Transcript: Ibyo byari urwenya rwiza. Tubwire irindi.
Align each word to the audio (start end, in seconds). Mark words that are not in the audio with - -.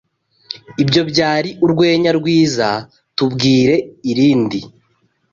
Ibyo 0.83 1.01
byari 1.11 1.49
urwenya 1.65 2.11
rwiza. 2.19 2.67
Tubwire 3.15 3.75
irindi. 4.11 4.59